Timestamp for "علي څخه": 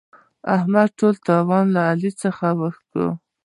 1.91-2.45